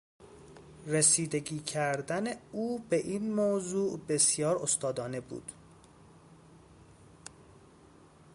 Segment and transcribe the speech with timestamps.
[0.87, 5.51] رسیدگی کردن او به این موضوع بسیار استادانه بود.